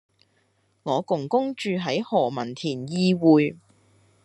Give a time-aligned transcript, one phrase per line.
[0.81, 3.57] 我公公住喺何文田懿薈